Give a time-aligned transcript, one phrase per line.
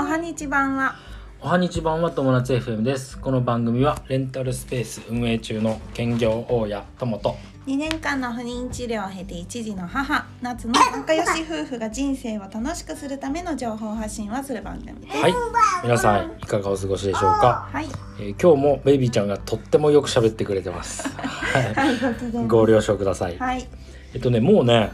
[0.00, 0.94] おはにち版は。
[1.40, 3.18] おはにち版は友達 FM です。
[3.18, 7.34] この番組はレンタルスペース運営中の兼業大家友と
[7.66, 15.16] 2年間の不妊治療を経て一児の母夏の仲良し夫婦が人生を楽しくするための情報発信をする番組です。
[15.16, 15.34] はい。
[15.82, 17.86] 皆さんいかがお過ごしでしょうか、はい。
[18.20, 21.08] えー今日もベイビーちゃんがとってもよく喋ってくれてます。
[21.08, 21.22] は
[21.74, 23.68] はいごきげんいご了承ください、はい。
[24.14, 24.92] えっとねもうね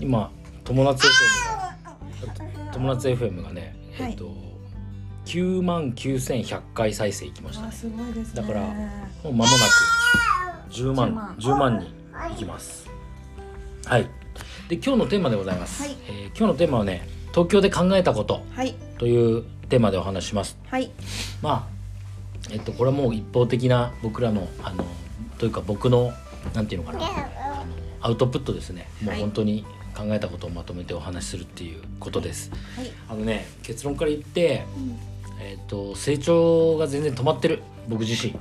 [0.00, 0.30] 今
[0.64, 1.44] 友達 FM
[2.64, 4.32] が友達 FM がねえっと、
[5.26, 7.68] 9万9100回再生いきましたね。
[7.68, 8.42] あすごいですね。
[8.42, 8.66] だからも
[9.24, 11.36] う間もなく10万10万。
[11.38, 12.88] 10万人いきます。
[13.84, 14.08] はい。
[14.68, 15.96] で今日のテーマでございます、はい。
[16.08, 18.74] えー今日のテーマはね東京で考えたことはい。
[18.98, 20.58] というテーマでお話しします。
[20.68, 20.90] はい。
[21.42, 21.78] まあ
[22.50, 24.84] えっとこれはもう一方的な僕らのあの
[25.38, 26.12] というか僕の
[26.54, 27.04] なんていうのかな。
[27.04, 27.28] あの
[28.00, 28.88] アウトプットですね。
[29.02, 29.20] もうはい。
[29.20, 29.64] 本当に
[29.98, 32.50] 考えたことをまとめてお話しするっていうことです。
[32.76, 32.90] はい。
[33.08, 34.64] あのね結論から言って、
[35.40, 37.62] えっと成長が全然止まってる。
[37.88, 38.38] 僕自身。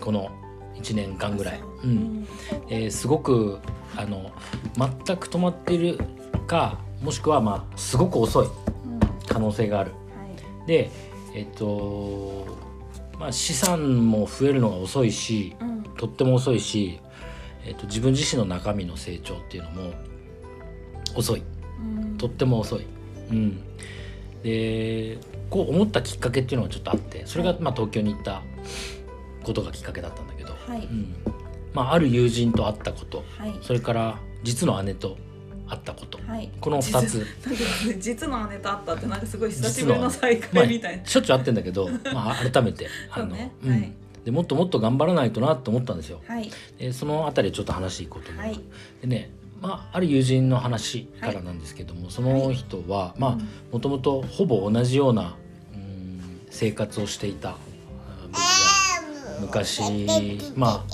[0.00, 0.30] この
[0.76, 1.90] 1年間ぐらい、ううん。
[2.22, 2.28] ん
[2.68, 3.58] えーすごく
[3.96, 4.30] あの
[4.76, 5.98] 全く止まってる
[6.46, 8.52] かもしくはまあすごく遅いうん。
[9.26, 9.90] 可能性がある。
[9.92, 9.96] は
[10.64, 10.66] い。
[10.68, 10.90] で
[11.34, 12.46] えっと
[13.18, 15.82] まあ資産も増えるのが遅いしうん。
[15.96, 16.98] とっても遅いし、
[17.64, 19.92] えっと、自分自身の中身の成長っていうのも
[21.14, 21.42] 遅い。
[21.80, 22.18] うん。
[22.18, 22.86] とっても遅い。
[23.30, 23.58] うん、
[24.42, 28.42] でこう思ったきっかけっていうのがちょっとあってそれがまあ東京に行った
[29.44, 30.84] ことがきっかけだったんだけど、はい。
[30.84, 31.14] うん。
[31.72, 33.24] まあ、ある友人と会ったこと。
[33.38, 33.54] はい。
[33.60, 35.16] それから実の姉と
[35.68, 36.18] 会ったこと。
[36.26, 36.50] はい。
[36.60, 37.26] この2つ。
[38.00, 43.70] 実の姉と会ったってなんかすごい久しぶりの再まあ会みたいな、しょっちゅう会ってんだけど、まあ、改めて あの、ねうん。
[43.70, 43.92] はい。
[44.24, 46.22] でもっともっと頑張らないとなと思ったんですよ。
[46.26, 46.50] はい。
[46.78, 48.42] でそのあたりちょっと話していこうと思う。
[48.42, 48.60] はい。
[49.02, 49.30] でね
[49.64, 53.38] まあ、ある友人の話からなんですけども、その人は、まあ
[53.72, 55.36] もともとほぼ同じような
[55.72, 57.56] うん生活をしていたあ
[58.30, 58.40] 僕が
[59.40, 60.84] 昔まあ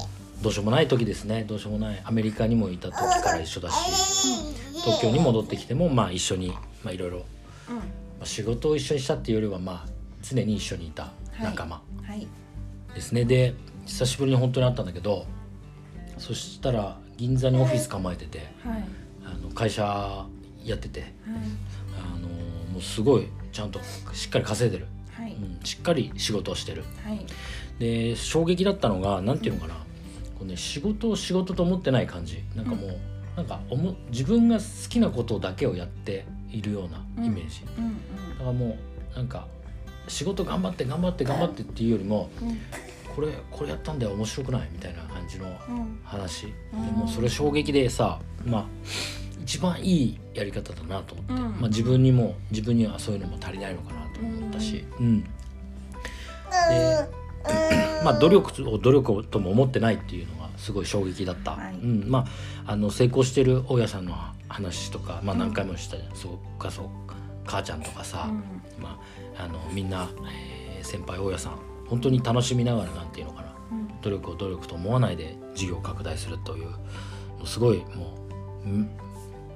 [0.41, 1.45] どうしようもない時ですね。
[1.49, 6.51] どうしようもないアメリカにもいた時から一緒だし東京に戻ってきてもまあ一緒に
[6.85, 7.25] まあいろいろ
[8.23, 9.89] 仕事を一緒にしたっていうよりはまあ
[10.23, 11.11] 常に一緒にいた
[11.43, 12.27] 仲間はい。
[12.95, 13.55] ですね、で
[13.87, 15.27] 久しぶりに本当に会ったんだけど
[16.19, 18.85] そしたら銀座にオフィス構えててはい。
[19.27, 20.25] あの会社
[20.65, 21.11] やっててはい。
[22.15, 22.29] あの
[22.73, 23.79] もうすごいちゃんと
[24.15, 25.33] しっかり稼いでる、はい。
[25.33, 26.83] うん、しっかり仕事をしてる。
[27.05, 27.27] はい。
[27.79, 29.81] で衝撃だったのが何ていうのかな、こ
[30.43, 32.43] うね、仕事を仕事と思ってない感じ。
[32.57, 32.97] なんかもう、
[33.37, 36.89] なんかおも自分が好きなことだけをやっているよう
[37.21, 37.95] なイメージ、うん
[38.39, 38.79] だからも
[39.13, 39.47] うなんか
[40.09, 42.59] 仕事頑張って頑張って頑張ってっていうよりもうん。
[43.15, 45.03] これこれやったんだよ面白くないみたいな。
[45.03, 46.01] 感じのうん。
[46.05, 46.47] 話。
[46.47, 46.81] でうん。
[46.99, 48.65] もうそれ衝撃でさまあ
[49.43, 51.41] 一番いいやり方だなと思って、うん。
[51.41, 55.23] まあ、自分にも自分にはそういうのも足りないのかなと思ったし、うん。
[55.23, 55.29] で
[58.05, 61.75] まあ努力を努力とも思ってないっていうのがすごい衝撃だった、はい。
[61.75, 62.27] うん、ま
[62.67, 64.15] ああの成功してる大家さんの
[64.49, 66.87] 話とか、まあ、何回もした、そうかそう
[67.47, 68.83] 母ちゃんとかさ、うん。
[68.83, 69.01] ま
[69.37, 71.59] あ、あのみんな、えー先輩大家さん
[71.89, 73.45] 本当に楽しみながらなんていうのかな。
[73.45, 73.50] うん
[74.03, 76.77] 努力を努力と思わないで事業を拡大するというも
[77.45, 78.17] うすごいも
[78.65, 78.91] うん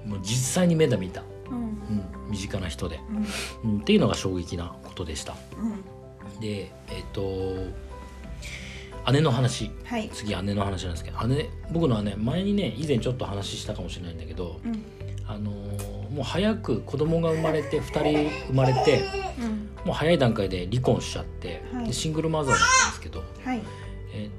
[0.07, 1.59] もう実際に目で見た、うん。
[1.59, 3.01] うん、身近な人で、
[3.65, 3.71] うん。
[3.73, 5.35] うん、っていうのが衝撃なことでした。
[5.59, 6.41] うん。
[6.41, 7.23] でえっ、と
[9.13, 9.71] 姉の話。
[9.85, 10.11] はい。
[10.13, 14.85] 次姉の話なんですけど姉僕の姉前にね以前ちょっと話したかもしれないんだけど、うん。
[15.27, 19.03] あのーもう早く子供が生まれて2人生まれて
[19.41, 19.71] うん。
[19.85, 21.87] もう早い段階で離婚しちゃって、はい。
[21.87, 23.09] でシングルマザーだったんですけ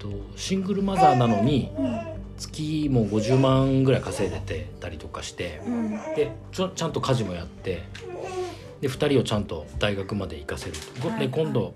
[0.09, 5.91] とシングルマザーなのにうん月もう50万ぐらい稼いでてたりとかしてうん。
[6.16, 7.83] でちょちゃんと家事もやって
[8.81, 10.73] で2人をちゃんと大学まで行かせる
[11.17, 11.73] で今度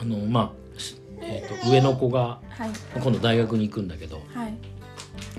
[0.00, 2.70] あのまあ、しえー、と上の子がはい。
[2.94, 4.54] 今度大学に行くんだけど、はい。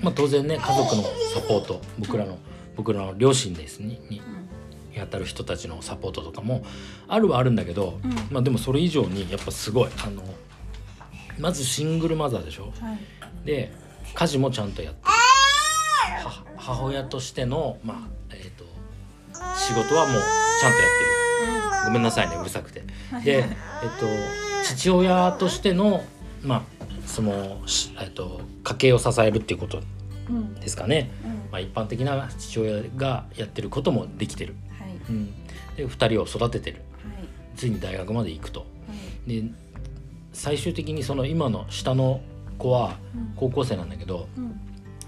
[0.02, 1.02] まあ、当然ね家族の
[1.34, 2.38] サポート僕らの
[2.76, 6.64] 僕らの両親ですねにうんやたる人たちのサポートとかも
[7.08, 8.12] あるはあるんだけど、うん。
[8.30, 10.22] まあでもそれ以上にやっぱすごいあの
[11.38, 12.72] まずシングルマザーでしょ？
[12.80, 12.98] はい。
[13.46, 13.72] で
[14.14, 15.00] 家事もちゃんとやって。
[15.04, 17.98] は母親としてのまあ
[18.30, 18.64] えっ、と
[19.56, 20.22] 仕事はもう
[20.60, 21.86] ちゃんとやってる。
[21.86, 22.82] ごめんなさいねうるさくて。
[23.24, 23.44] でえっ、
[24.00, 24.06] と
[24.64, 26.02] 父親としての
[26.42, 26.62] まあ
[27.06, 29.80] その、しえっと家計を支えるっていうこと
[30.28, 30.54] うん。
[30.54, 31.30] ですかね、うん。
[31.52, 34.88] まあ、一般的な父親がやってることもできてる、はい。
[35.08, 35.44] うん、
[35.76, 36.78] で2人を育ててる。
[37.04, 37.28] はい。
[37.56, 38.60] ついに大学まで行くと。
[38.60, 38.66] は
[39.28, 39.42] い。
[39.42, 39.48] で
[40.36, 42.20] 最終的にその今の下の
[42.58, 43.32] 子はうん。
[43.36, 44.60] 高校生なんだけどうん。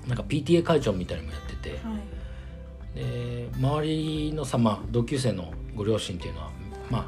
[0.08, 2.98] なんか PTA 会長みたいなのもやっててはい。
[2.98, 6.50] で周りのさ、まあ、同級生のご両親っていうのは
[6.90, 7.06] まあ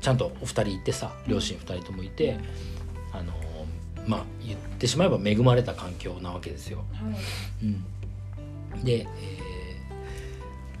[0.00, 2.36] ちゃんとお二人いてさ両親二人ともいて、
[3.12, 3.32] あの
[4.06, 6.84] まあ言ってしまえば恵まれた環境なわけですよ。
[6.92, 7.08] は
[7.62, 7.66] い。
[8.74, 9.52] うん、で、えー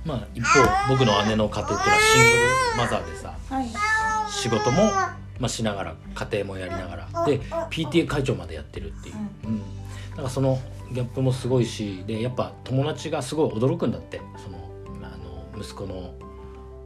[0.04, 0.58] まあ一方
[0.88, 2.42] 僕の姉の家庭っていうのはシングル
[2.76, 3.66] マザーでさはい。
[4.28, 4.90] 仕事も、
[5.38, 7.24] まあ、しながら家庭もやりながら。
[7.26, 7.40] で
[7.70, 9.58] PTA 会長までやってるっていう、うん、
[10.10, 10.58] だからその
[10.92, 14.20] ギャップもすごいしでやっぱ友達がすごい驚くんだって。
[14.36, 14.70] その
[15.02, 15.16] あ
[15.56, 16.14] の息子の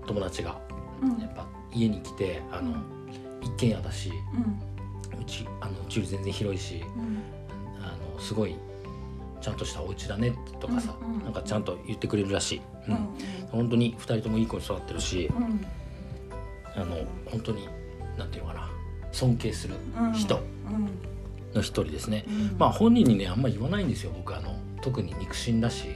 [0.07, 0.59] 友達が。
[1.03, 1.19] うん。
[1.19, 2.77] やっぱ家に来てあの、
[3.43, 4.11] 一軒家だし
[5.15, 5.21] うん。
[5.21, 7.19] うちあのうちより全然広いしうん。
[7.85, 8.57] あのすごい
[9.41, 11.25] ちゃんとしたお家だねとかさ、うんうん。
[11.25, 13.09] なんかちゃんと言ってくれるらしい、ううんん。
[13.51, 15.67] 本当に2人ともいい子に育ってるしうん。
[16.75, 16.97] あの
[17.27, 17.69] 本当に
[18.17, 18.71] なんていうのかな。
[19.13, 20.13] 尊敬するうん。
[20.13, 20.45] 人うん。
[21.55, 22.57] の一人ですね、うん。
[22.59, 24.13] まあ本人にねあんま言わないんですよ。
[24.15, 25.89] 僕あの特に肉親だし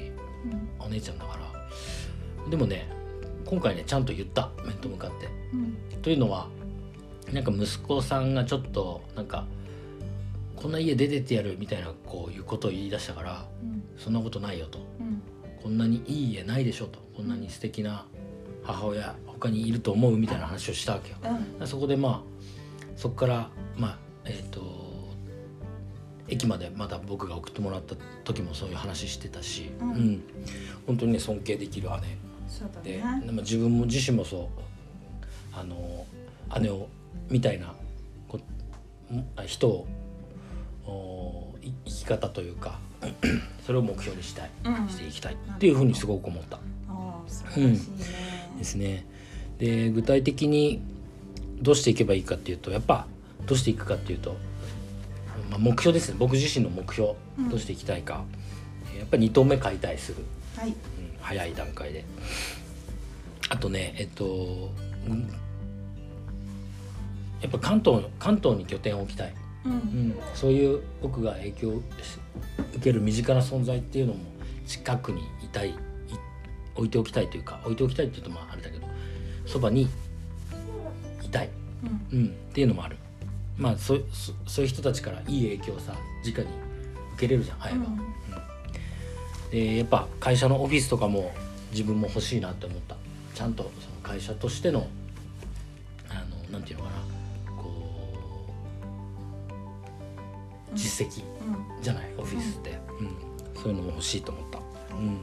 [0.79, 0.87] うん。
[0.87, 2.51] お姉ちゃんだから。
[2.51, 2.89] でもね
[3.45, 4.51] 今回ねちゃんと言った。
[4.65, 5.29] 面と向かって。
[5.53, 6.01] うん。
[6.03, 6.49] というのは
[7.33, 9.45] なんか息子さんがちょっとなんか
[10.57, 13.85] こんな家出てってやるみたいなこういうことを言い出したからうん。
[13.99, 14.79] そんなことないよと。
[14.99, 15.23] うん。
[15.63, 16.99] こんなにいい家ないでしょと。
[17.17, 18.07] こんなに素敵な
[18.63, 21.17] 母親他にいると思うみたいな話をしたわけよ。
[21.61, 21.67] うん。
[21.67, 24.91] そこでまあそこからまあえっ、と
[26.29, 29.91] 駅までまだ僕が送ってもらった時もそういう話してたし、うん。
[29.91, 30.23] うん。
[30.87, 32.19] 本当にね尊敬できる姉。
[32.49, 33.23] そうだで、ね。
[33.27, 34.49] でも自分も自身もそう
[35.53, 36.07] あの
[36.61, 36.89] 姉を
[37.29, 37.75] みたいな
[38.29, 38.43] こん
[39.47, 39.69] 人
[40.87, 42.79] を生き方というか
[43.67, 44.89] それを目標にしたい、うん。
[44.89, 46.57] していきたいっていうふうにすごく思った。
[46.57, 48.20] ああ素晴らしいね
[48.61, 49.05] ですね。
[49.59, 50.81] で具体的に
[51.61, 53.07] どうしていけばいいかっていうとやっぱ
[53.47, 54.37] どうしていくかっていうと、
[55.51, 56.17] まあ、目標ですね。
[56.19, 57.49] 僕自身の目標うん。
[57.49, 58.25] どうしていきたいか、
[58.99, 60.25] やっぱり2頭目買いたいすぐ。
[60.57, 60.69] はい。
[60.69, 60.75] うん
[61.21, 62.05] 早い段階で。
[63.51, 64.71] あとねえっと
[65.09, 65.29] うん
[67.43, 69.35] やっぱ関東関東に拠点を置きたい、
[69.65, 69.75] ううん
[70.11, 71.83] ん、そういう僕が影響を
[72.75, 74.21] 受ける身近な存在っていうのも
[74.67, 75.75] 近くにいたいい
[76.81, 78.87] 置いておきたいというか置いておきたいっていうとまああれだけど
[79.45, 79.91] そばに
[81.23, 81.51] いたい、
[82.13, 82.19] うん。
[82.19, 82.97] うん、っていうのもある。
[83.59, 85.93] まあそそそういう人たちからいい影響をさ
[86.25, 86.47] 直に受
[87.19, 87.85] けれるじゃん会えば。
[89.51, 91.35] でやっぱ会社のオフィスとかも
[91.71, 92.97] 自分も欲しいなって思った。
[93.35, 94.89] ちゃんとその会社としての
[96.09, 96.97] あのなんていうのかな。
[97.63, 98.55] こ
[100.73, 102.05] う実績うんじゃない？
[102.17, 104.59] オフィスって、うん、そういうのも欲しいと思った、
[104.95, 105.19] うん、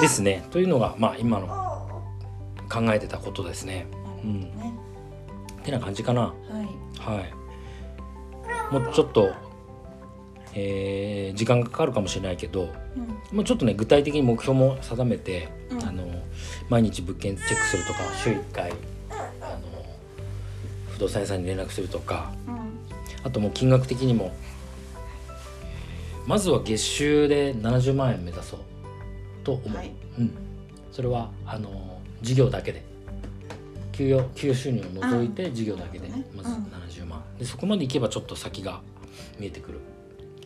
[0.00, 0.44] ですね。
[0.50, 1.46] というのがまあ今の
[2.68, 3.86] 考えてたことですね。
[4.22, 4.50] うん。
[5.64, 6.22] てな感じかな。
[6.22, 6.34] は
[7.08, 7.16] い。
[7.16, 7.32] はい。
[8.72, 9.32] もうちょっと
[10.54, 12.68] えー時間がかかるかもしれないけど
[13.30, 13.36] うん。
[13.36, 15.84] もうちょっとね具体的に目標も定めて、うん。
[15.84, 16.06] あの
[16.68, 18.72] 毎日物件チェックするとか週1回
[19.40, 19.68] あの
[20.90, 22.58] 不動産屋さんに連絡するとかうん。
[23.24, 24.32] あともう金額的にも
[26.26, 28.60] まずは月収で70万円目指そう
[29.48, 29.92] と思う、はい。
[30.18, 30.32] うん、
[30.92, 32.86] それはあの事業だけで。
[33.92, 37.24] 給与給与収入を除いて事業だけでまずどね70万。
[37.36, 38.80] でそこまでいけばちょっと先が
[39.40, 39.80] 見えてくる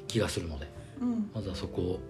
[0.08, 0.70] 気がするので。
[1.00, 1.31] うん。
[1.34, 2.00] まずはそこを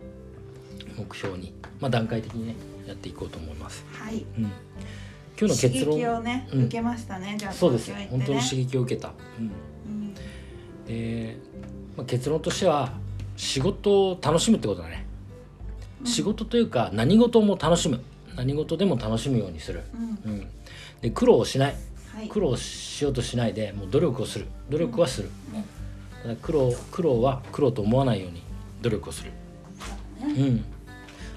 [0.96, 2.54] 目標に、まあ、段階的にね
[2.86, 3.84] やっていこうと思います。
[3.92, 4.24] はい。
[4.38, 4.52] うん、今
[5.36, 6.64] 日の結刺激を論、ねうん。
[6.66, 7.36] 受けましたね。
[7.38, 7.88] じゃあそうです。
[7.88, 8.08] ね。
[8.10, 9.12] 本当に刺激を受けた。
[9.40, 9.46] うん。
[9.46, 10.14] うん。
[10.86, 11.38] で、
[11.96, 12.92] まあ、結論としては
[13.36, 15.01] 仕事を楽しむってことだね、うん
[16.04, 18.00] 仕事というか何事も楽しむ。
[18.34, 19.82] 何事でも楽しむようにする、
[20.24, 20.32] うん。
[20.32, 20.46] うん、
[21.02, 21.74] で苦労をしない。
[22.14, 22.28] はい。
[22.28, 24.46] 苦労しようとしないでもう努力をする。
[24.70, 25.30] 努力はする、
[26.24, 26.36] うん。
[26.36, 28.42] 苦労苦労は苦労と思わないように
[28.80, 29.32] 努力をする、
[30.20, 30.64] そうん、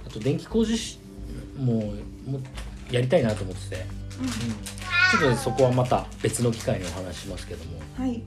[0.07, 1.00] あと電気工事士
[1.57, 1.93] も
[2.25, 2.39] も
[2.91, 3.86] やりたいなと思ってて、
[4.22, 8.24] うん、ちょっとねそこはまた別の機会にお話ししますけども、はい。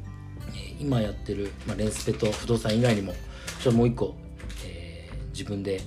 [0.53, 3.13] えー今やってる、まあ、レンスペと不動産以外にも
[3.61, 4.15] ちょっともう一個、
[4.65, 5.83] えー自分で、えー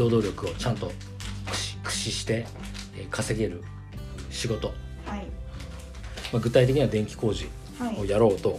[0.00, 0.86] 労働力をちゃんと
[1.44, 2.46] 駆使駆使して、
[2.96, 3.62] えー稼げる
[4.30, 4.68] 仕事、
[5.06, 5.26] はい。
[6.32, 7.96] まあ、具体的には電気工事はい。
[8.00, 8.58] をやろうと、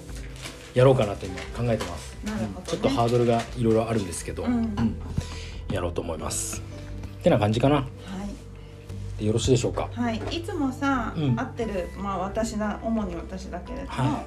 [0.74, 2.32] やろうかなと今考えてます、ね。
[2.58, 2.64] うん。
[2.64, 4.76] ちょっとハードルがいろいろあるんですけど、うん
[5.72, 6.62] やろうと思います。
[7.20, 7.76] ってな感じかな。
[7.76, 7.84] は
[9.20, 9.26] い。
[9.26, 9.90] よろしいでしょうか。
[9.94, 11.36] はい、いつもさ、うん。
[11.36, 14.24] 会ってる、まあ、私だ主に私だけれども、は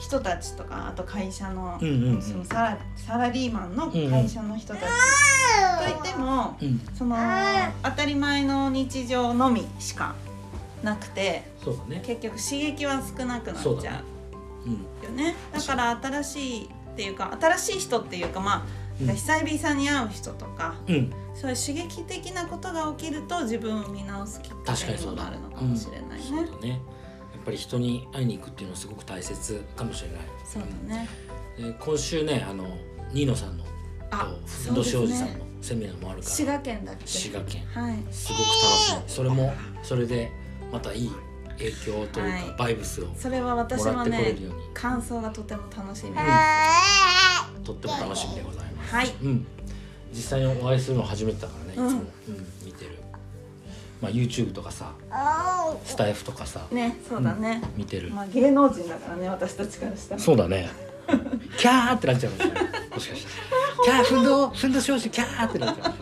[0.00, 6.80] 人たちとかあと会社の,、そのサラサラリーマンの会社の人たち、といってもうん。
[6.94, 7.16] その
[7.82, 10.14] 当たり前の日常のみしか
[10.82, 12.02] なくてそうだね。
[12.04, 14.02] 結局刺激は少なくなっちそうだゃ
[14.64, 15.36] うんうよね。
[15.52, 18.62] だから新しいっていうか新しい人っていうかまあ、
[19.02, 19.08] うん。
[19.14, 21.12] 久々に会う人とかうん。
[21.34, 26.20] そういう刺激的なことが起きると自分を見直すきっかけにもなるのかもしれない
[26.62, 26.80] ね。
[27.40, 30.20] っぱり人に会いに行くっていうのはすごく大切かもしれない。
[30.44, 31.08] そうだね。
[31.58, 32.76] で今週ねあの
[33.12, 33.64] ニーノさんの
[34.46, 35.46] ふんどしおじさんねの。
[35.60, 36.32] セミナーもあるから。
[36.32, 37.06] 滋賀県だっけ？
[37.06, 37.66] 滋賀県。
[37.66, 37.96] はい。
[38.10, 39.02] すごく楽しみ。
[39.06, 40.30] それもそれで
[40.72, 41.12] またいい
[41.58, 42.56] 影響というか、はい。
[42.58, 44.62] バイブスをそれは私ももらってこれねるように。
[44.72, 46.12] 感想がとても楽しみ。
[46.12, 47.64] です。
[47.64, 49.14] とっても楽しみでございます、はい。
[49.22, 49.46] うん、
[50.12, 51.96] 実際にお会いするの初めてだからねいつも、うん。
[51.96, 52.04] うん。
[52.64, 52.98] 見てる、
[54.00, 54.92] まあ、YouTube とかさ
[55.84, 57.62] スタイフとかさ、ねそうだね。
[57.76, 60.20] 見てる、まあ芸能人だからね私たちからしたら。
[60.20, 60.70] そうだね
[61.58, 62.44] キャーってなっちゃうか
[62.94, 63.26] もしかし
[63.86, 65.92] たらキャーふんどふんどしおじキャーってなっちゃ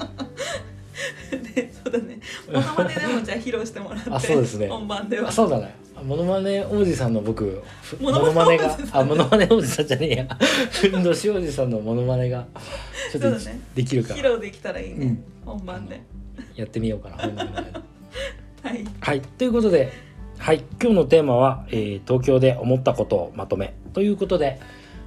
[1.32, 2.20] うで そうだね。
[2.52, 4.10] モノマネでもじゃあ披露してもらって。
[4.10, 5.32] あそうですね本番ではあ。
[5.32, 5.74] そうだね
[6.04, 10.38] モノマネ王子さんの僕ふモノマネ王子さんあモノマネ王子さんじゃねえや
[10.70, 12.46] ふんどしおじさんのモノマネが
[13.10, 15.06] ちょっとそうだねできるから披露できたらいいね。
[15.06, 16.00] うん本番で。
[16.54, 17.67] やってみようかな本番で
[18.68, 18.84] はい。
[19.00, 19.20] はい。
[19.22, 19.92] ということで
[20.38, 20.64] はい。
[20.80, 23.74] 今日のテーマは、えー東京で思ったことをまとめ。
[23.92, 24.60] ということで、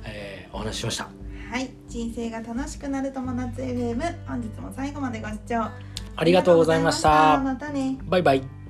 [0.05, 1.09] えーお話ししました。
[1.49, 5.69] はい、人生が楽しくなる友達 FM 本日も最後までご視聴。
[6.15, 7.35] ありがとうございました。
[7.35, 7.67] ありがとうございました。
[7.67, 7.97] またね。
[8.09, 8.60] バイバイ